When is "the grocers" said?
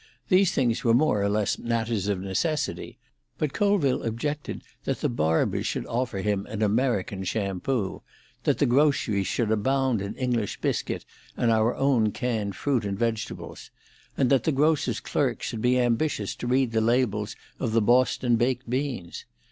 14.43-14.99